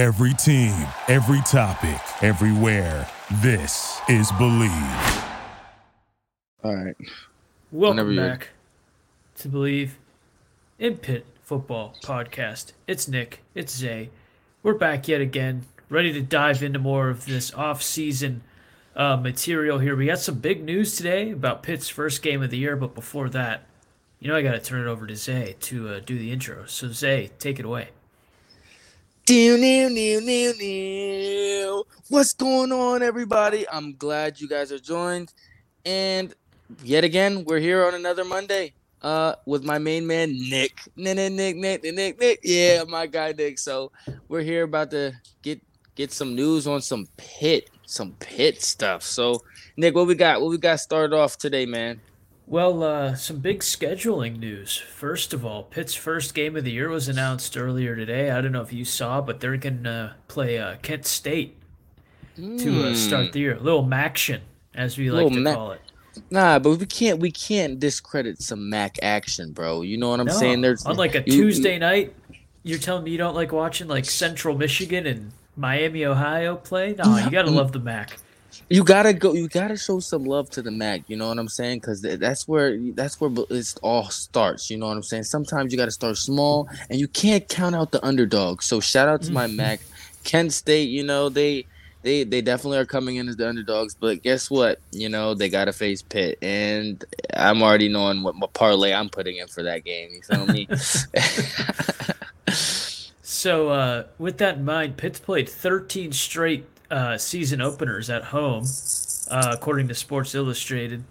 [0.00, 0.72] Every team,
[1.08, 3.06] every topic, everywhere.
[3.42, 5.28] This is Bleav.
[6.64, 6.96] All right.
[7.70, 8.48] Welcome Whenever you're back
[9.40, 9.90] to Bleav
[10.78, 12.72] in Pitt Football Podcast.
[12.86, 13.42] It's Nick.
[13.54, 14.08] It's Zay.
[14.62, 18.42] We're back yet again, ready to dive into more of this off-season
[18.96, 19.94] uh, material here.
[19.94, 23.28] We got some big news today about Pitt's first game of the year, but before
[23.28, 23.66] that,
[24.18, 26.64] you know I got to turn it over to Zay to uh, do the intro.
[26.64, 27.90] So Zay, take it away.
[29.30, 30.20] New, new, new,
[30.58, 31.84] new.
[32.08, 33.64] What's going on, everybody?
[33.70, 35.32] I'm glad you guys are joined.
[35.86, 36.34] And
[36.82, 38.72] yet again, we're here on another Monday
[39.02, 42.40] uh, with my main man, Nick, Nick, Nick, Nick, Nick, Nick.
[42.42, 43.60] Yeah, my guy, Nick.
[43.60, 43.92] So
[44.26, 45.62] we're here about to get
[45.94, 49.04] get some news on some pit, some pit stuff.
[49.04, 49.44] So,
[49.76, 50.40] Nick, what we got?
[50.40, 52.00] What we got started off today, man?
[52.50, 54.76] Well, uh, some big scheduling news.
[54.76, 58.32] First of all, Pitt's first game of the year was announced earlier today.
[58.32, 61.56] I don't know if you saw, but they're going to play uh, Kent State
[62.36, 63.54] to uh, start the year.
[63.56, 64.40] A little Maction,
[64.74, 65.80] as we like to Mac- call it.
[66.28, 69.82] Nah, but we can't we can't discredit some Mac action, bro.
[69.82, 70.60] You know what I'm No, saying?
[70.60, 72.12] There's on like a you- Tuesday night,
[72.64, 76.96] you're telling me you don't like watching like Central Michigan and Miami, Ohio play?
[76.98, 78.18] No, you got to love the Mac.
[78.70, 79.34] You gotta go.
[79.34, 81.02] You gotta show some love to the Mac.
[81.08, 81.80] You know what I'm saying?
[81.80, 84.70] Because that's where that's where it all starts.
[84.70, 85.24] You know what I'm saying?
[85.24, 88.62] Sometimes you gotta start small, and you can't count out the underdog.
[88.62, 89.80] So shout out to my Mac,
[90.22, 90.88] Kent State.
[90.88, 91.66] You know they
[92.02, 93.96] they they definitely are coming in as the underdogs.
[93.96, 94.78] But guess what?
[94.92, 97.04] You know they gotta face Pitt, and
[97.34, 100.10] I'm already knowing what my parlay I'm putting in for that game.
[100.12, 100.68] You feel me?
[103.40, 108.64] So, uh, with that in mind, Pitt's played 13 straight uh, season openers at home,
[109.30, 111.04] uh, according to Sports Illustrated.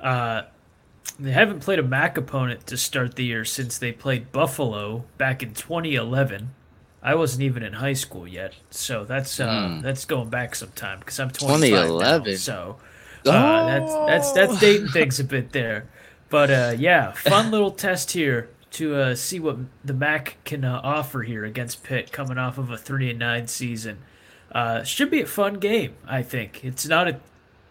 [0.00, 0.42] Uh,
[1.18, 5.42] they haven't played a MAC opponent to start the year since they played Buffalo back
[5.42, 6.50] in 2011.
[7.02, 10.98] I wasn't even in high school yet, so that's uh, that's going back some time
[10.98, 12.38] because I'm 25 now, 2011.
[12.38, 12.76] so
[13.24, 15.88] uh, that's that's that's dating things a bit there.
[16.28, 20.80] But uh, yeah, fun little test here to uh, see what the MAC can uh,
[20.82, 23.98] offer here against Pitt, coming off of a three and nine season.
[24.52, 26.64] Uh, should be a fun game, I think.
[26.64, 27.20] It's not a,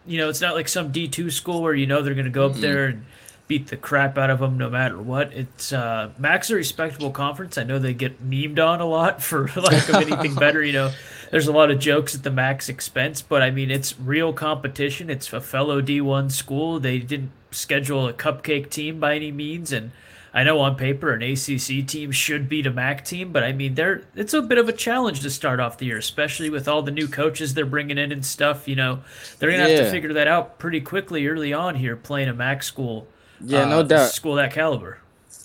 [0.06, 2.30] you know, it's not like some D two school where you know they're going to
[2.30, 3.04] go up there and
[3.48, 5.32] beat the crap out of them no matter what.
[5.32, 7.56] It's uh, MAC's a respectable conference.
[7.56, 10.62] I know they get memed on a lot for lack of anything better.
[10.62, 10.92] You know,
[11.30, 15.10] there's a lot of jokes at the MAC's expense, but I mean it's real competition.
[15.10, 16.80] It's a fellow D1 school.
[16.80, 19.92] They didn't schedule a cupcake team by any means, and
[20.36, 23.74] I know on paper an ACC team should beat a MAC team, but I mean
[23.74, 26.82] they're it's a bit of a challenge to start off the year, especially with all
[26.82, 28.68] the new coaches they're bringing in and stuff.
[28.68, 29.00] You know,
[29.38, 32.62] they're gonna have to figure that out pretty quickly early on here, playing a MAC
[32.62, 33.06] school.
[33.40, 34.10] Yeah, uh, no doubt.
[34.10, 34.98] School that caliber.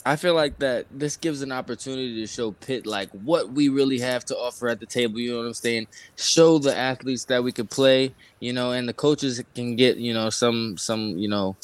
[0.05, 3.99] I feel like that this gives an opportunity to show Pitt like what we really
[3.99, 5.21] have to offer at the table.
[5.21, 5.87] You know what I'm saying?
[6.17, 8.13] Show the athletes that we could play.
[8.41, 11.55] You know, and the coaches can get you know some some you know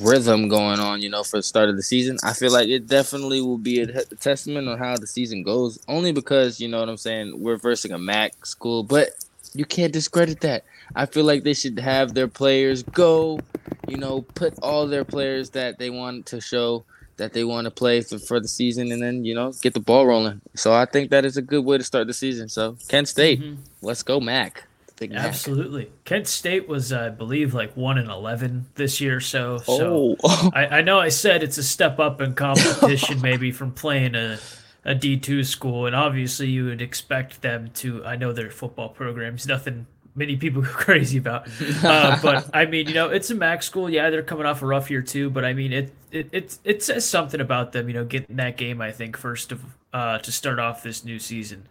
[0.00, 1.02] rhythm going on.
[1.02, 2.18] You know, for the start of the season.
[2.22, 5.78] I feel like it definitely will be a, a testament on how the season goes.
[5.88, 7.40] Only because you know what I'm saying.
[7.40, 9.10] We're versing a MAC school, but
[9.54, 10.64] you can't discredit that.
[10.94, 13.40] I feel like they should have their players go.
[13.88, 16.84] You know, put all their players that they want to show
[17.16, 19.80] that they want to play for, for the season and then you know get the
[19.80, 22.76] ball rolling so i think that is a good way to start the season so
[22.88, 23.60] kent state mm-hmm.
[23.82, 24.65] let's go mac
[24.96, 25.26] Big Mac.
[25.26, 25.90] Absolutely.
[26.04, 29.20] Kent State was, I believe, like one and eleven this year.
[29.20, 33.52] So, so oh I, I know I said it's a step up in competition, maybe
[33.52, 34.38] from playing a
[34.84, 38.04] a D two school, and obviously you would expect them to.
[38.04, 41.46] I know their football program's nothing many people go crazy about,
[41.84, 43.90] uh, but I mean, you know, it's a MAC school.
[43.90, 46.82] Yeah, they're coming off a rough year too, but I mean, it it it, it
[46.82, 47.88] says something about them.
[47.88, 48.80] You know, getting that game.
[48.80, 49.62] I think first of
[49.92, 51.66] uh, to start off this new season.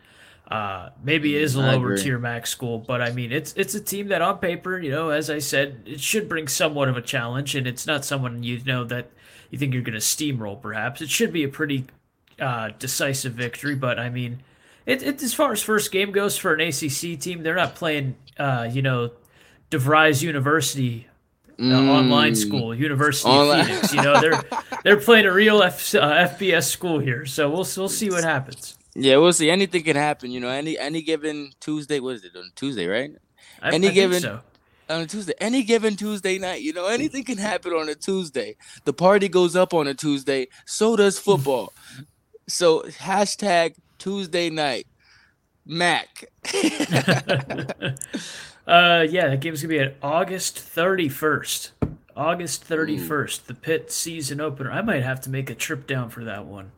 [0.49, 3.81] Uh, maybe it is a lower tier MAC school, but I mean, it's it's a
[3.81, 7.01] team that on paper, you know, as I said, it should bring somewhat of a
[7.01, 9.09] challenge, and it's not someone you know that
[9.49, 10.61] you think you're going to steamroll.
[10.61, 11.85] Perhaps it should be a pretty
[12.39, 14.43] uh, decisive victory, but I mean,
[14.85, 18.15] it, it as far as first game goes for an ACC team, they're not playing,
[18.37, 19.11] uh, you know,
[19.71, 21.07] DeVry University.
[21.57, 23.33] Uh, online school, University Mm.
[23.33, 23.93] Online- of Phoenix.
[23.93, 24.43] You know they're
[24.83, 28.77] they're playing a real F, uh, FBS school here, so we'll we'll see what happens.
[28.95, 32.35] Yeah we'll see anything can happen you know any any given tuesday what is it
[32.35, 33.11] on tuesday right
[33.61, 34.39] I, Any I given- so.
[34.89, 35.33] on a Tuesday.
[35.39, 38.55] Any given Tuesday night, you know, anything can happen on a Tuesday.
[38.83, 40.47] The party goes up on a Tuesday.
[40.65, 41.71] So does football.
[42.47, 44.87] so hashtag Tuesday night.
[45.65, 46.25] Mac.
[48.67, 51.71] Uh, yeah, that game's gonna be at August thirty first.
[52.17, 54.71] August thirty first, the Pitt season opener.
[54.71, 56.71] I might have to make a trip down for that one.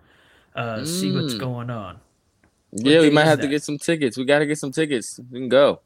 [0.54, 1.40] Uh, see what's Mm.
[1.40, 2.00] going on.
[2.78, 4.18] Yeah, we might is have to get some tickets.
[4.18, 5.20] We got to get some tickets.
[5.32, 5.82] We can go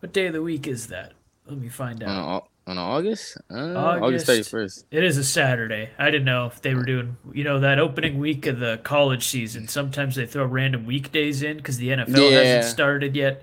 [0.00, 1.12] What day of the week is that?
[1.46, 2.08] Let me find out.
[2.42, 3.38] Au- on August.
[3.48, 4.26] Uh, August August.
[4.26, 4.86] thirty first.
[4.90, 5.90] It is a Saturday.
[5.98, 9.24] I didn't know if they were doing, you know, that opening week of the college
[9.24, 9.68] season.
[9.68, 12.40] Sometimes they throw random weekdays in because the NFL Yeah.
[12.42, 13.40] hasn't started yet.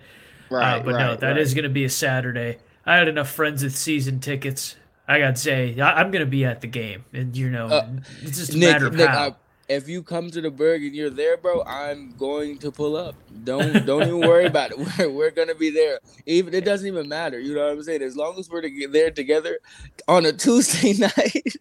[0.49, 2.57] Right, Uh, but no, that is going to be a Saturday.
[2.85, 4.75] I had enough friends with season tickets.
[5.07, 7.67] I got to say, I- I'm going to be at the game, and you know,
[7.67, 7.87] Uh,
[8.23, 8.71] it's just a Nick.
[8.73, 9.27] matter of Nick, how.
[9.29, 9.35] I,
[9.69, 13.15] if you come to the Burgh and you're there, bro, I'm going to pull up.
[13.43, 14.77] Don't don't even worry about it.
[14.97, 15.99] We're, we're gonna be there.
[16.25, 17.39] Even it doesn't even matter.
[17.39, 18.01] You know what I'm saying?
[18.01, 19.59] As long as we're to- there together
[20.07, 21.55] on a Tuesday night.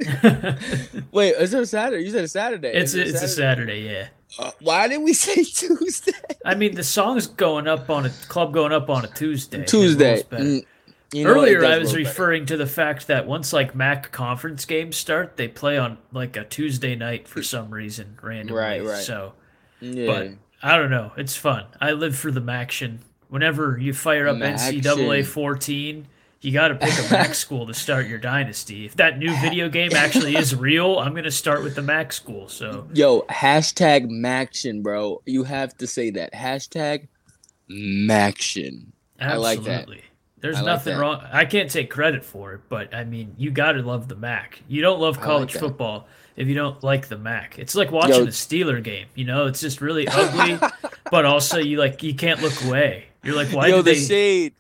[1.12, 2.04] Wait, is it a Saturday?
[2.04, 2.68] You said a Saturday.
[2.68, 4.08] it's it a, it's a Saturday, yeah.
[4.38, 6.12] Uh, why did we say Tuesday?
[6.44, 9.64] I mean, the song's going up on a club going up on a Tuesday.
[9.64, 10.22] Tuesday.
[11.12, 12.08] You know, Earlier, I was roll better.
[12.08, 16.36] referring to the fact that once like MAC conference games start, they play on like
[16.36, 18.60] a Tuesday night for some reason, randomly.
[18.60, 19.02] Right, right.
[19.02, 19.34] So,
[19.80, 20.06] Yeah.
[20.06, 20.30] but
[20.62, 21.12] I don't know.
[21.16, 21.66] It's fun.
[21.80, 22.98] I live for the MACtion.
[23.28, 24.80] Whenever you fire up Maction.
[24.82, 26.06] NCAA 14,
[26.42, 28.84] you got to pick a MAC school to start your dynasty.
[28.84, 32.12] If that new video game actually is real, I'm going to start with the MAC
[32.12, 32.48] school.
[32.48, 35.22] So, Yo, hashtag Maction, bro.
[35.24, 36.32] You have to say that.
[36.34, 37.08] Hashtag
[37.70, 38.86] Maction.
[39.20, 39.88] I like that.
[40.42, 41.00] There's like nothing that.
[41.00, 41.24] wrong.
[41.32, 44.60] I can't take credit for it, but I mean, you got to love the MAC.
[44.68, 45.60] You don't love college that.
[45.60, 47.60] football if you don't like the MAC.
[47.60, 48.22] It's like watching Yo.
[48.24, 49.06] a Steeler game.
[49.14, 50.58] You know, it's just really ugly,
[51.12, 53.04] but also you like you can't look away.
[53.22, 54.00] You're like, why Yo, the they?
[54.00, 54.54] shade.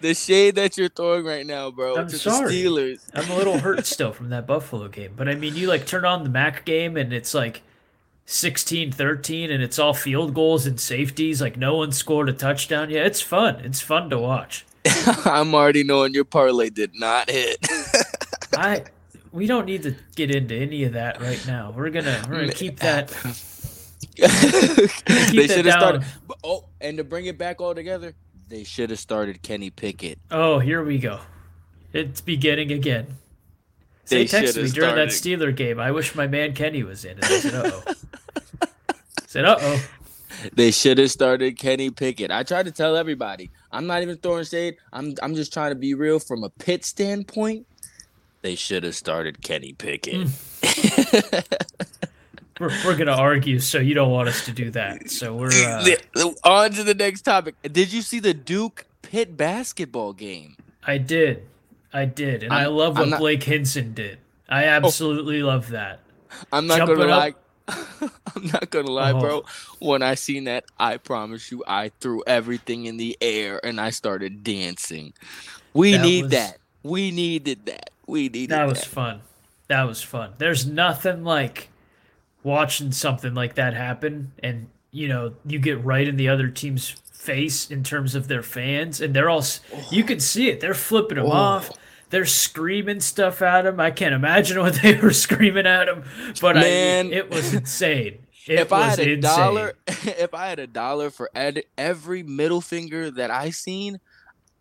[0.00, 1.96] The shade that you're throwing right now, bro.
[1.96, 2.54] I'm to sorry.
[2.54, 3.00] the Steelers.
[3.12, 6.04] I'm a little hurt still from that Buffalo game, but I mean, you like turn
[6.04, 7.62] on the MAC game and it's like
[8.28, 11.40] 16-13 and it's all field goals and safeties.
[11.40, 12.88] Like no one scored a touchdown.
[12.90, 13.56] Yeah, it's fun.
[13.64, 14.64] It's fun to watch.
[15.24, 17.58] I'm already knowing your parlay did not hit.
[18.56, 18.84] I
[19.32, 21.72] we don't need to get into any of that right now.
[21.74, 23.08] We're gonna we're gonna keep that.
[24.16, 26.04] they should have started.
[26.44, 28.14] Oh, and to bring it back all together,
[28.48, 30.18] they should have started Kenny Pickett.
[30.30, 31.20] Oh, here we go.
[31.92, 33.16] It's beginning again.
[34.08, 35.80] They They texted me during that Steeler game.
[35.80, 37.12] I wish my man Kenny was in.
[37.12, 37.94] And I said, "Uh oh."
[39.26, 39.88] said, "Uh oh."
[40.52, 42.30] They should have started Kenny Pickett.
[42.30, 43.50] I tried to tell everybody.
[43.72, 44.76] I'm not even throwing shade.
[44.92, 47.66] I'm I'm just trying to be real from a pit standpoint.
[48.42, 50.28] They should have started Kenny Pickett.
[52.60, 55.10] We're, we're gonna argue, so you don't want us to do that.
[55.10, 57.56] So we're uh, On to the next topic.
[57.62, 60.56] Did you see the Duke Pitt basketball game?
[60.86, 61.42] I did,
[61.92, 63.20] I did, and i I'm- love what not- Oh.
[63.20, 64.18] Blake Hinson did.
[64.48, 65.98] I absolutely love that.
[66.52, 67.28] I'm not Jumping gonna lie.
[67.30, 67.43] up.
[67.68, 69.20] I'm not gonna lie, Oh.
[69.20, 69.44] bro.
[69.78, 73.90] When I seen that, I promise you, I threw everything in the air and I
[73.90, 75.12] started dancing.
[75.72, 76.58] We That need was- that.
[76.82, 77.90] We needed that.
[78.06, 78.68] We needed That that.
[78.68, 79.22] was fun.
[79.68, 80.32] That was fun.
[80.36, 81.68] There's nothing like
[82.42, 86.90] watching something like that happen and you know, you get right in the other team's
[87.12, 89.60] face in terms of their fans and they're all s
[89.90, 90.06] you oh.
[90.06, 90.60] can see it.
[90.60, 91.32] They're flipping them Oh.
[91.32, 91.70] off.
[92.14, 93.80] They're screaming stuff at him.
[93.80, 96.04] I can't imagine what they were screaming at him,
[96.40, 97.08] but Man.
[97.08, 98.18] I it was insane.
[98.46, 99.20] It if I had a insane.
[99.20, 103.98] dollar, if I had a dollar for ed- every middle finger that I seen,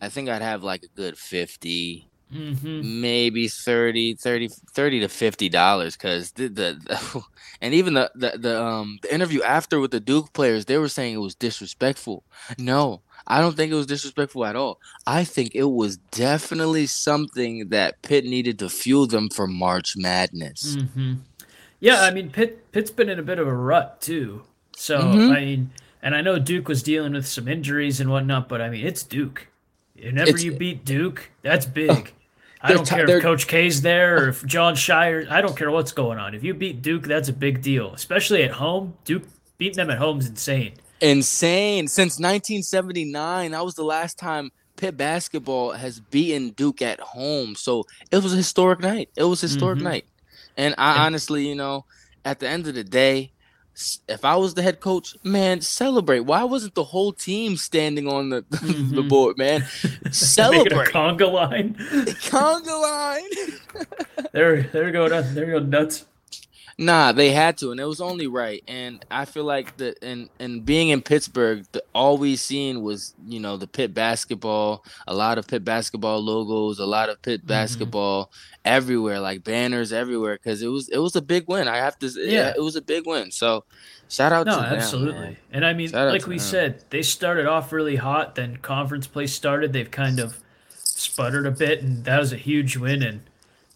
[0.02, 3.00] I think I'd have like a good 50, Mhm.
[3.02, 7.24] maybe 30, 30, 30 to 50 dollars cuz the, the
[7.62, 10.90] and even the, the the um the interview after with the Duke players, they were
[10.90, 12.24] saying it was disrespectful.
[12.58, 14.80] No, I don't think it was disrespectful at all.
[15.08, 20.75] I think it was definitely something that Pitt needed to fuel them for March Madness.
[20.96, 21.13] hmm
[21.80, 24.44] Yeah, I mean Pitt Pitt's been in a bit of a rut too.
[24.75, 25.36] So Mhm.
[25.36, 25.70] I mean,
[26.01, 29.03] and I know Duke was dealing with some injuries and whatnot, but I mean it's
[29.03, 29.48] Duke.
[29.96, 32.13] Whenever It's- you beat Duke, that's big.
[32.65, 35.30] I don't ti- care if Coach K's there or if Jon Scheyer.
[35.30, 36.34] I don't care what's going on.
[36.34, 38.94] If you beat Duke, that's a big deal, especially at home.
[39.03, 39.24] Duke
[39.58, 40.74] beating them at home is insane.
[41.03, 41.88] Insane.
[41.88, 47.55] Since 1979, that was the last time Pitt basketball has beaten Duke at home.
[47.55, 49.10] So it was a historic night.
[49.15, 49.83] It was a historic Mhm.
[49.83, 50.05] night.
[50.57, 51.86] And I honestly, you know,
[52.25, 53.31] at the end of the day,
[54.07, 56.22] if I was the head coach, man, celebrate.
[56.22, 59.10] Why wasn't the whole team standing on the, the Mhm.
[59.10, 59.65] board, man?
[60.12, 60.89] Celebrate.
[60.89, 61.75] conga line.
[62.29, 63.29] Conga line.
[64.31, 65.07] there, there we go.
[65.07, 65.60] nuts- There we go.
[65.60, 66.05] Nuts.
[66.77, 68.63] Nah, they had to, and it was only right.
[68.68, 73.13] And I feel like the and and being in Pittsburgh, the, all we seen was
[73.27, 77.44] you know the Pitt basketball, a lot of Pitt basketball logos, a lot of Pitt
[77.44, 77.48] Mhm.
[77.48, 78.32] basketball
[78.65, 81.68] everywhere, like banners everywhere, because it was it was a big win.
[81.68, 82.32] I have to, Yeah.
[82.32, 83.30] yeah, it was a big win.
[83.32, 83.65] So
[84.10, 85.38] shout out No, to them, absolutely.
[85.51, 86.46] And I mean, Shout like we them.
[86.46, 88.36] said, they started off really hot.
[88.36, 89.74] Then conference play started.
[89.74, 90.39] They've kind of
[90.70, 93.03] sputtered a bit, and that was a huge win.
[93.03, 93.22] And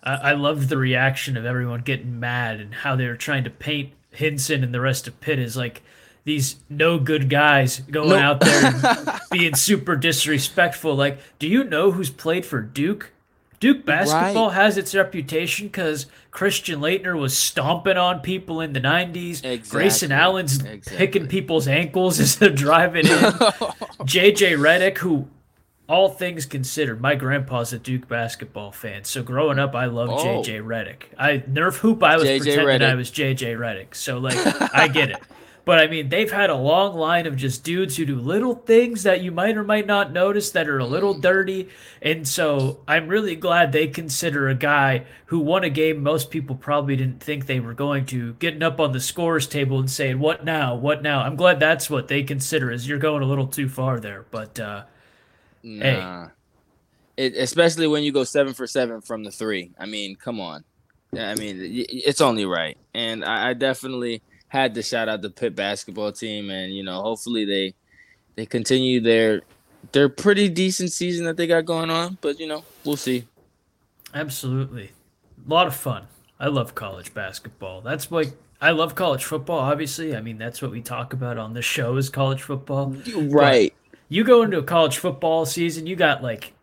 [0.04, 3.50] I, I loved the reaction of everyone getting mad and how they were trying to
[3.50, 5.82] paint Hinson and the rest of Pitt as like
[6.24, 8.18] these no good guys going No.
[8.18, 10.96] out there and being super disrespectful.
[10.96, 13.12] Like, do you know who's played for Duke?
[13.60, 19.44] Duke basketball has its reputation because Christian Laettner was stomping on people in the 90s.
[19.44, 19.70] Exactly.
[19.70, 20.12] Grayson.
[20.12, 20.98] Allen's Exactly.
[20.98, 23.13] picking people's ankles as they're driving in.
[24.04, 25.27] JJ Redick, who,
[25.88, 29.03] all things considered, my grandpa's a Duke basketball fan.
[29.06, 30.17] So growing up, I loved Oh.
[30.41, 31.03] JJ Redick.
[31.17, 33.96] I Nerf hoop, I was JJ pretending I was JJ Redick.
[33.96, 34.36] So like,
[34.75, 35.17] I get it.
[35.63, 39.03] But I mean, they've had a long line of just dudes who do little things
[39.03, 41.22] that you might or might not notice that are a little Mm.
[41.22, 41.70] dirty.
[42.01, 46.56] And so I'm really glad they consider a guy who won a game most people
[46.56, 50.20] probably didn't think they were going to, getting up on the scores table and saying,
[50.20, 50.74] What now?
[50.74, 51.20] What now?
[51.22, 54.25] I'm glad that's what they consider is you're going a little too far there.
[54.32, 54.84] But uh
[55.68, 56.28] Nah.
[57.18, 59.72] It, especially when you go seven for seven from the three.
[59.80, 60.64] I mean, come on.
[61.14, 62.78] I mean, y- y- it's only right.
[62.94, 67.02] And I, I definitely had to shout out the Pitt basketball team, and you know,
[67.02, 67.74] hopefully they
[68.36, 69.42] they continue their
[69.92, 72.18] their pretty decent season that they got going on.
[72.22, 73.26] But you know, we'll see.
[74.14, 74.92] Absolutely.
[75.46, 76.08] A lot of fun.
[76.40, 77.82] I love college basketball.
[77.82, 80.16] That's like I love college football, obviously.
[80.16, 82.96] I mean, that's what we talk about on this show is college football.
[83.16, 83.74] Right.
[84.10, 86.54] You go into a college football season, you got like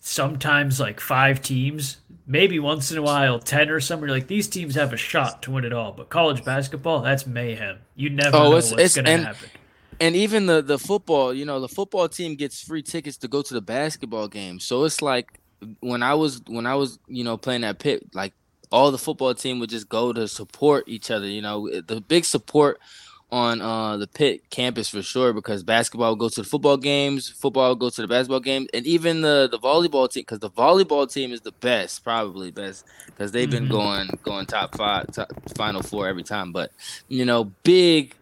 [0.00, 4.08] sometimes like five teams, maybe once in a while 10 or something.
[4.08, 7.26] You're like these teams have a shot to win it all, but college basketball, that's
[7.26, 7.78] mayhem.
[7.96, 9.48] You never Oh, know it's- what's it's- to and- happen.
[10.00, 13.42] and even the the football, you know, the football team gets free tickets to go
[13.42, 14.60] to the basketball game.
[14.60, 15.40] So it's like
[15.80, 18.34] when I was when I was you know playing at Pitt, like
[18.70, 21.26] all the football team would just go to support each other.
[21.26, 22.78] You know, the big support
[23.32, 27.28] on uh the Pitt campus for sure because basketball would go to the football games,
[27.28, 30.50] football would go to the basketball games, and even the the volleyball team because the
[30.50, 33.70] volleyball team is the best, probably best because they've been Mhm.
[33.70, 36.52] going going top five, top, final four every time.
[36.52, 36.70] But
[37.08, 38.14] you know, big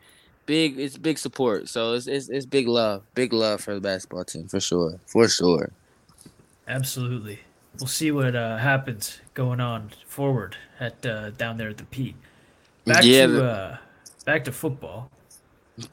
[0.47, 4.25] big it's big support so it's, it's it's big love big love for the basketball
[4.25, 5.71] team for sure for sure
[6.67, 7.41] Absolutely.
[7.79, 12.17] We'll see what uh, happens going on forward at uh, down there at the Pete.
[12.85, 13.77] Back Yeah, to the- uh,
[14.23, 15.11] back to football.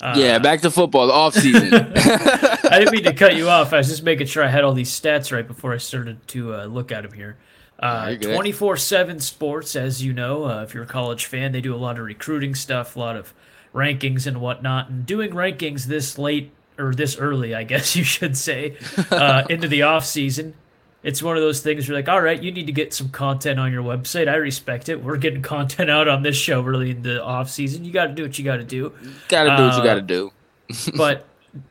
[0.01, 3.71] Uh, yeah back to football the off season I didn't mean to cut you off.
[3.71, 6.53] I was just making sure I had all these stats right before I started to
[6.53, 7.37] uh, look at them here.
[7.79, 11.77] Uh, 24-7 sports, as you know, uh, if you're a college fan, they do a
[11.77, 13.33] lot of recruiting stuff, a lot of
[13.73, 14.89] rankings and whatnot.
[14.89, 18.77] And doing rankings this late or this early, I guess you should say,
[19.09, 20.55] uh, into the off season,
[21.03, 23.09] it's one of those things where you're like, all right, you need to get some
[23.09, 24.27] content on your website.
[24.27, 25.01] I respect it.
[25.03, 27.85] We're getting content out on this show really in the off season.
[27.85, 28.93] You got to do what you got to do
[29.29, 30.31] gotta do what you Uh, gotta do
[30.97, 31.25] but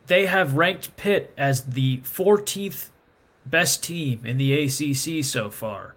[0.07, 2.91] they have ranked Pitt as the 14th
[3.47, 5.95] best team in the ACC so far.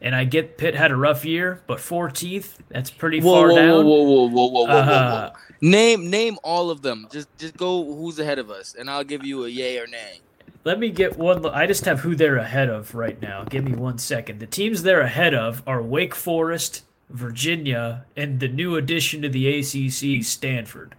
[0.00, 3.54] And I get Pitt had a rough year, but 14th, that's pretty whoa far whoa,
[3.54, 3.84] down.
[3.84, 7.56] whoa whoa whoa whoa whoa whoa Uh, whoa name name all of them just just
[7.56, 10.22] go who's ahead of us and i'll give you a yay or nay
[10.64, 11.44] Let me get one.
[11.46, 13.44] I just have who they're ahead of right now.
[13.44, 14.40] Give me one second.
[14.40, 19.48] The teams they're ahead of are Wake Forest, Virginia, and the new addition to the
[19.58, 20.94] ACC, Stanford.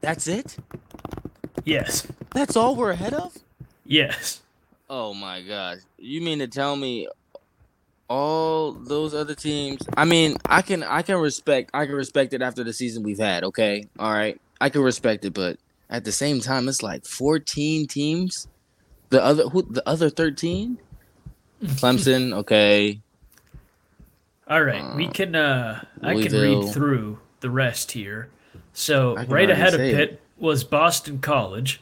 [0.00, 0.56] that's it
[1.64, 2.06] Yes.
[2.32, 3.36] that's all we're ahead of
[3.84, 4.40] Yes.
[4.90, 7.08] oh my gosh you mean to tell me
[8.08, 12.42] all those other teams i mean i can i can respect i can respect it
[12.42, 15.56] after the season we've had okay all right i can respect it but
[15.90, 18.48] at the same time it's like 14 teams
[19.10, 20.78] the other who the other 13
[21.64, 23.00] clemson okay
[24.48, 25.34] All right, we Uh, can.
[25.34, 28.28] Uh, I can read through the rest here.
[28.72, 29.96] So right ahead of say it.
[29.96, 31.80] Pitt was Boston College,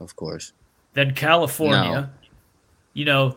[0.00, 0.52] of course
[0.94, 2.10] then California.
[2.92, 3.36] You know,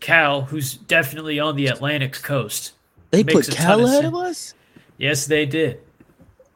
[0.00, 2.72] Cal, who's definitely on the Atlantic coast.
[3.10, 4.54] they put cal ahead of us
[4.98, 5.80] Yes, they did.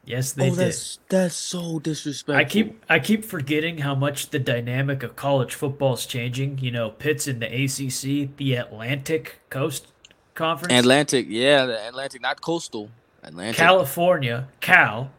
[0.08, 0.58] Yes, they oh did.
[0.58, 5.54] that's that's so disrespectful I keep I keep forgetting how much the dynamic of college
[5.54, 6.58] football is changing.
[6.58, 9.88] You know, Pitt's in the ACC, the Atlantic Coast
[10.34, 10.72] Conference.
[10.72, 12.90] atlantic yeah the atlantic not coastal
[13.24, 15.10] atlantic California, Cal,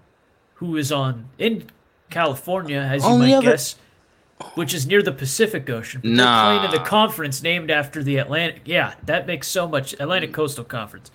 [0.55, 1.69] who is on in
[2.09, 3.75] California, as you Only might other- guess,
[4.55, 5.99] which is near the Pacific Ocean.
[6.01, 6.23] But Nah.
[6.23, 8.61] They're playing in the conference named after the Atlantic.
[8.65, 10.35] Yeah, that makes so much Atlantic mm.
[10.35, 11.11] Coastal Conference,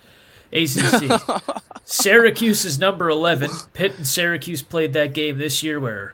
[0.53, 1.21] ACC.
[1.85, 3.51] Syracuse is number eleven.
[3.73, 6.13] Pitt and Syracuse played that game this year, where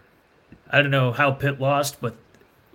[0.70, 2.16] I don't know how Pitt lost, but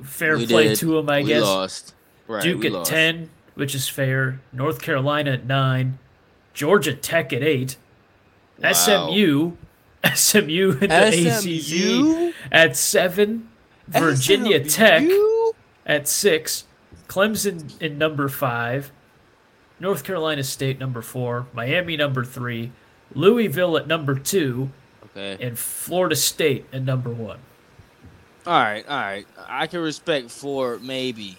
[0.02, 0.78] fair We play did.
[0.78, 1.42] to them, I we guess.
[1.42, 1.94] lost
[2.28, 2.90] right Duke we at lost.
[2.90, 4.40] 10, which is fair.
[4.52, 5.98] North Carolina at 9.
[6.54, 7.76] Georgia Tech at 8.
[8.62, 8.72] Wow.
[8.72, 9.52] SMU.
[10.14, 13.48] SMU in the ACC at 7.
[13.88, 15.04] Virginia Tech
[15.84, 16.64] at 6.
[17.08, 18.90] Clemson in number 5.
[19.78, 21.46] North Carolina State number 4.
[21.52, 22.72] Miami number 3.
[23.14, 24.70] Louisville at number 2.
[25.16, 25.38] Okay.
[25.46, 27.38] and Florida State at number one.
[28.46, 29.26] All right, all right.
[29.48, 31.38] I can respect four maybe,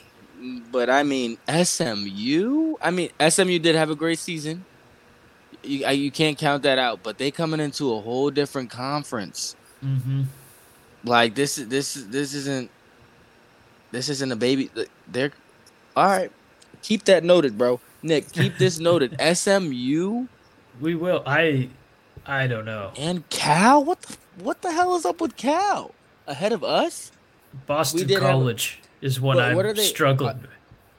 [0.71, 2.75] but I mean SMU.
[2.81, 4.65] I mean SMU did have a great season.
[5.63, 9.55] You I- you can't count that out, but they coming into a whole different conference.
[9.85, 10.23] Mm-hmm.
[11.03, 12.71] Like this is this is this isn't
[13.91, 14.71] this isn't a baby.
[15.07, 15.31] They're
[15.95, 16.31] all right.
[16.81, 17.79] Keep that noted, bro.
[18.03, 19.15] Nick, keep this noted.
[19.35, 20.27] SMU
[20.79, 21.23] We will.
[21.25, 21.69] I.
[22.25, 22.91] I don't know.
[22.97, 23.83] and Cal.
[23.83, 25.93] What the what the hell is up with Cal?
[26.27, 27.11] Ahead of us?
[27.65, 30.29] Boston did have College is what I'm what are they- struggling.
[30.35, 30.49] Uh, with.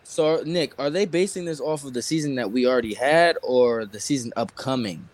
[0.03, 3.85] So, Nick, are they basing this off of the season that we already had or
[3.85, 5.07] the season upcoming?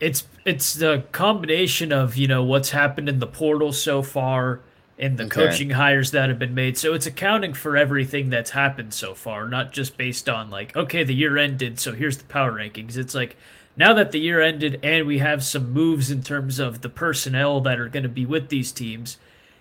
[0.00, 4.60] It's it's the combination of you know what's happened in the portal so far
[5.00, 5.34] and the Okay.
[5.46, 6.78] coaching hires that have been made.
[6.78, 11.02] So it's accounting for everything that's happened so far, not just based on like okay
[11.04, 12.96] the year ended, so here's the power rankings.
[12.96, 13.36] It's like
[13.76, 17.60] now that the year ended and we have some moves in terms of the personnel
[17.62, 19.18] that are going to be with these teams.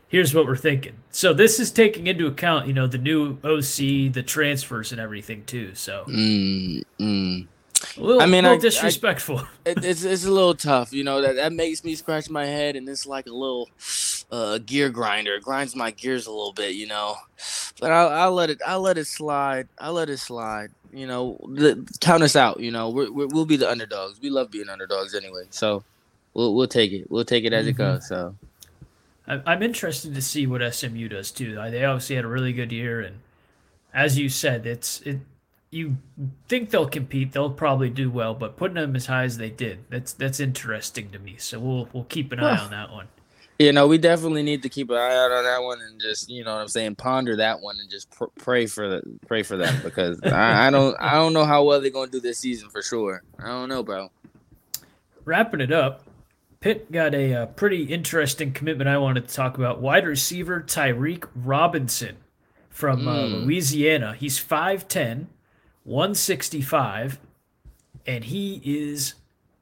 [0.08, 0.96] Here's what we're thinking.
[1.12, 5.46] So this is taking into account, you know, the new OC, the transfers, and everything
[5.46, 5.76] too.
[5.76, 7.48] So Mm, mm.
[7.98, 9.42] A little, I mean, little I- I- disrespectful.
[9.66, 11.22] It, it's it's a little tough, you know.
[11.22, 13.70] That that makes me scratch my head, and it's like a little
[14.32, 15.36] uh, gear grinder.
[15.36, 17.16] It grinds my gears a little bit, you know.
[17.80, 18.60] But I'll, I'll let it.
[18.66, 19.68] I'll let it slide.
[19.80, 20.72] I'll let it slide.
[20.92, 22.60] You know, the, count us out.
[22.60, 24.20] You know, we're, we're, we'll be the underdogs.
[24.22, 25.44] We love being underdogs anyway.
[25.52, 25.84] So
[26.34, 27.10] we'll we'll take it.
[27.12, 27.78] We'll take it as it Mhm.
[27.78, 28.08] goes.
[28.08, 28.36] So
[29.28, 31.56] I- I'm interested to see what SMU does too.
[31.56, 33.18] They obviously had a really good year, and
[33.94, 35.20] as you said, it's it.
[35.72, 35.98] You
[36.48, 37.32] think they'll compete?
[37.32, 41.12] They'll probably do well, but putting them as high as they did, that's that's interesting
[41.12, 41.36] to me.
[41.38, 43.08] So we'll we'll keep an eye on that one.
[43.60, 46.28] you know, we definitely need to keep an eye out on that one and just
[46.30, 49.44] you know what I'm saying, ponder that one and just pr- pray for the pray
[49.44, 52.40] for them because I, I don't I don't know how well they're gonna do this
[52.40, 53.22] season for sure.
[53.38, 54.10] I don't know, bro.
[55.26, 56.04] Wrapping it up,
[56.62, 59.82] Pitt got a, uh pretty interesting commitment I wanted to talk about.
[59.82, 62.18] Wide receiver Tyreek Robinson
[62.70, 63.44] from uh, Mm.
[63.46, 64.16] Louisiana.
[64.18, 65.26] He's 5'10,
[65.90, 67.18] 165,
[68.06, 69.16] and he is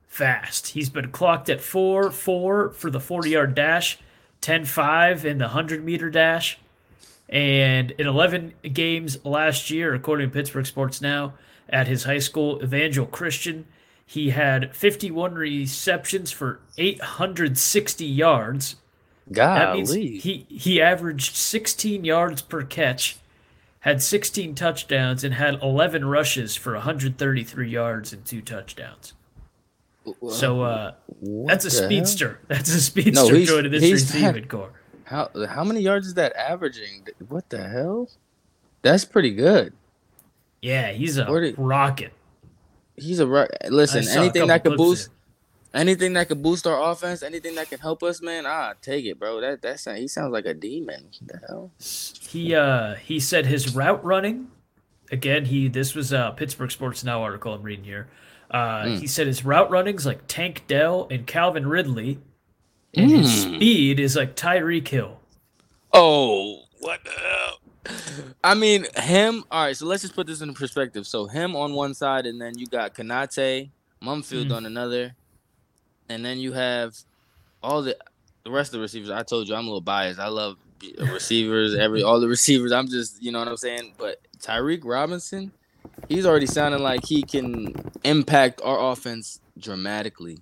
[0.07, 0.67] fast.
[0.67, 3.97] He's been clocked at 4 4 for the 40 yard dash,
[4.41, 6.59] 10 5 in the 100 meter dash.
[7.29, 11.33] And in 11 games last year, according to Pittsburgh Sports Now,
[11.69, 13.65] at his high school, Evangel Christian,
[14.05, 18.77] he had 51 receptions for 860 yards.
[19.29, 20.17] That means Golly.
[20.17, 23.17] he, he averaged 16 yards per catch,
[23.87, 29.13] had 16 touchdowns, and had 11 rushes for 133 yards and two touchdowns.
[30.29, 30.93] So uh,
[31.45, 31.85] that's a the hell?
[31.85, 32.39] speedster.
[32.49, 34.73] That's a speedster he's- joining this he's receiving corps.
[35.05, 37.07] How how many yards is that averaging?
[37.29, 38.09] What the hell?
[38.81, 39.71] That's pretty good.
[40.61, 42.11] Yeah, he's a rocket.
[42.97, 44.05] He's a ru- listen.
[44.05, 45.09] A Anything that could boost,
[45.73, 48.45] anything that could boost our offense, anything that can help us, man.
[48.45, 49.41] Ah, take it, bro.
[49.41, 51.09] That that sound, he sounds like a demon.
[51.19, 51.71] What the hell?
[52.29, 54.47] He uh he said his route running
[55.11, 58.07] again he this was a Pittsburgh Sports Now article I'm reading here.
[58.51, 58.99] Uh Mm.
[58.99, 62.19] he said his route running's like Tank Dell and Calvin Ridley
[62.93, 63.55] and his Mm.
[63.57, 65.19] speed is like Tyreek Hill.
[65.93, 68.33] Oh, what the hell?
[68.43, 69.43] I mean, him.
[69.49, 71.07] All right, so let's just put this in perspective.
[71.07, 73.69] So him on one side, and then you got Konata,
[74.03, 74.55] Mumpfield Mm.
[74.55, 75.15] on another,
[76.09, 76.97] and then you have
[77.61, 77.97] all the
[78.43, 79.09] the rest of the receivers.
[79.09, 80.19] I told you I'm a little biased.
[80.19, 82.71] I love uh, receivers, every all the receivers.
[82.71, 83.93] I'm just, you know what I'm saying.
[83.97, 85.51] But Tyreek Robinson,
[86.07, 90.39] he's already sounding like he can impact our offense dramatically.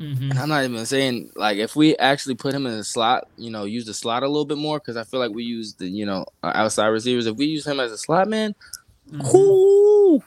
[0.00, 0.30] Mhm.
[0.30, 3.50] And I'm not even saying like if we actually put him in the slot, you
[3.50, 5.86] know, use the slot a little bit more because I feel like we use the
[5.86, 7.26] you know our outside receivers.
[7.26, 8.54] If we use him as a slot man,
[9.10, 9.20] mm-hmm.
[9.30, 10.22] whoo,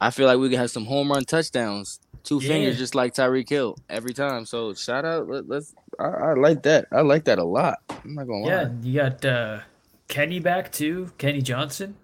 [0.00, 2.48] I feel like we could have some home run touchdowns, two Yeah.
[2.48, 4.44] fingers, just like Tyreek Hill every time.
[4.46, 5.74] So shout out, let, let's.
[5.98, 6.86] I, I like that.
[6.92, 7.78] I like that a lot.
[7.88, 8.62] I'm not gonna Yeah, lie.
[8.62, 9.60] and you got uh
[10.08, 11.96] Kenny back too, Kenny Johnson.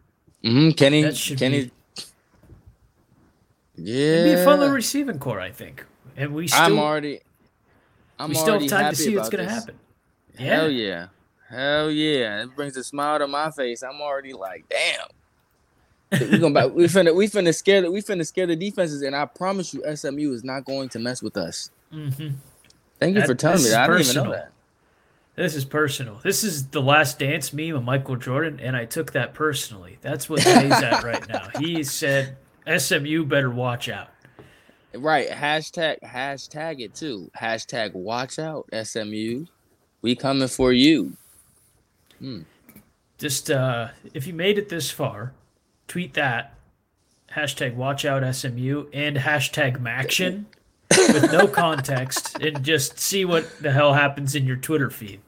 [0.42, 1.70] hmm Kenny, That should Kenny.
[3.78, 5.84] It'd be a fun little receiving corps, I think.
[6.16, 7.20] And we still I'm already.
[8.18, 9.52] I'm we still already have time to see what's gonna this.
[9.52, 9.78] happen.
[10.38, 11.08] Hell Yeah.
[11.50, 11.56] yeah.
[11.56, 12.42] Hell yeah.
[12.42, 13.82] It brings a smile to my face.
[13.82, 15.06] I'm already like, damn.
[16.12, 19.24] We gonna we finna we finna scare the, we finna scare the defenses, and I
[19.26, 21.70] promise you, SMU is not going to mess with us.
[21.90, 22.10] hmm
[22.98, 23.90] Thank you That- for telling me that.
[23.90, 24.52] I didn't even know that.
[25.34, 26.18] This is personal.
[26.24, 29.98] This is the last dance meme of Michael Jordan, and I took that personally.
[30.00, 31.48] That's what Jay's at right now.
[31.58, 34.08] He said SMU better watch out.
[34.94, 35.28] Right.
[35.28, 37.30] Hashtag hashtag it too.
[37.38, 39.44] Hashtag watch out, SMU.
[40.00, 41.14] We coming for you.
[43.18, 45.32] Just uh, if you made it this far,
[45.88, 46.54] tweet that
[47.34, 50.44] hashtag watch out SMU and hashtag Maction.
[50.90, 55.20] with no context and just see what the hell happens in your Twitter feed.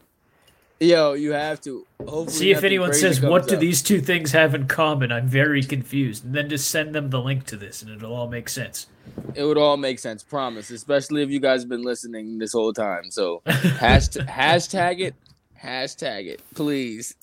[0.81, 1.85] Yo, you have to.
[1.99, 3.61] Hopefully see if anyone says what do up.
[3.61, 5.11] these two things have in common.
[5.11, 8.29] I'm very confused, and then just send them the link to this, and it'll all
[8.29, 8.87] make sense.
[9.35, 10.71] It would all make sense, promise.
[10.71, 13.11] Especially if you guys have been listening this whole time.
[13.11, 15.15] So hashtag, hashtag it,
[15.63, 17.15] hashtag it, please.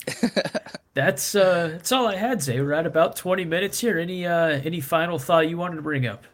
[0.94, 2.42] that's uh, that's all I had.
[2.42, 3.98] Zay, we're at about 20 minutes here.
[3.98, 6.24] Any uh, any final thought you wanted to bring up?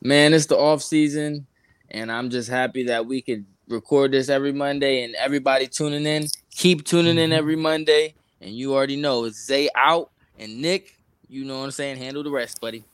[0.00, 1.46] Man, it's the off season,
[1.90, 6.26] and I'm just happy that we could record this every Monday, and everybody tuning in.
[6.50, 7.38] Keep tuning in mm-hmm.
[7.38, 10.96] every Monday, and you already know it's Zay out and Nick.
[11.28, 11.96] You know what I'm saying?
[11.96, 12.84] Handle the rest, buddy.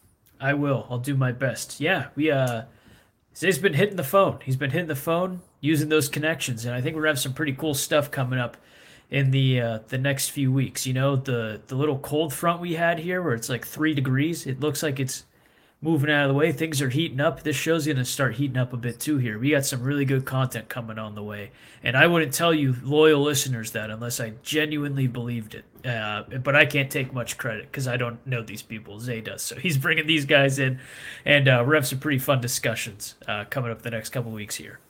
[0.40, 0.86] I will.
[0.88, 1.80] I'll do my best.
[1.80, 2.62] Yeah, we uh,
[3.34, 4.38] Zay's been hitting the phone.
[4.44, 7.34] He's been hitting the phone using those connections, and I think we're gonna have some
[7.34, 8.56] pretty cool stuff coming up
[9.10, 10.86] in the uh, the next few weeks.
[10.86, 14.46] You know, the the little cold front we had here, where it's like three degrees.
[14.46, 15.24] It looks like it's
[15.80, 16.50] moving out of the way.
[16.50, 17.42] Things are heating up.
[17.42, 19.38] This show's to start heating up a bit too here.
[19.38, 21.52] We got some really good content coming on the way.
[21.82, 25.64] And I wouldn't tell you, loyal listeners, that unless I genuinely believed it.
[25.88, 28.98] Uh, but I can't take much credit because I don't know these people.
[28.98, 29.42] Zay does.
[29.42, 30.80] So he's bringing these guys in.
[31.24, 34.56] And uh, we're having some pretty fun discussions uh, coming up the next couple weeks
[34.56, 34.80] here.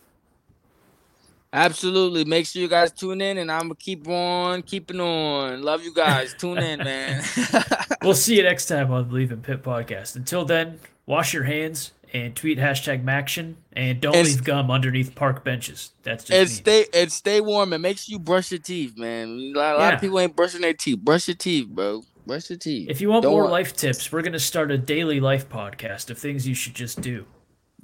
[1.52, 2.24] Absolutely.
[2.24, 5.62] Make sure you guys tune in, and I'm gonna keep on keeping on.
[5.62, 6.34] Love you guys.
[6.38, 7.24] tune in, man.
[8.02, 10.16] we'll see you next time on the Bleav in Pitt podcast.
[10.16, 15.14] Until then, wash your hands and tweet hashtag Maction, and don't and leave gum underneath
[15.14, 15.92] park benches.
[16.02, 16.54] That's just and me.
[16.54, 19.28] stay and stay warm and make sure you brush your teeth, man.
[19.54, 20.98] A lot, a lot of people ain't brushing their teeth.
[20.98, 22.02] Brush your teeth, bro.
[22.26, 22.90] Brush your teeth.
[22.90, 26.18] If you want don't more life tips, we're gonna start a daily life podcast of
[26.18, 27.24] things you should just do.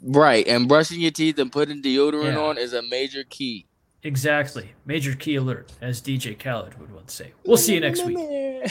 [0.06, 2.38] Right, and brushing your teeth and putting deodorant yeah.
[2.38, 3.64] on is a major key.
[4.02, 4.72] Exactly.
[4.84, 7.32] Major key alert, as DJ Khaled would once say.
[7.46, 8.18] We'll see you next week.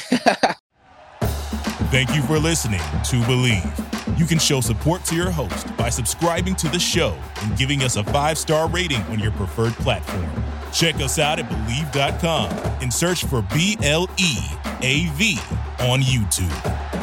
[1.89, 4.19] Thank you for listening to Bleav.
[4.19, 7.95] You can show support to your host by subscribing to the show and giving us
[7.95, 10.29] a five star rating on your preferred platform.
[10.71, 14.37] Check us out at Bleav.com and search for B L E
[14.81, 15.39] A V
[15.79, 17.02] on YouTube.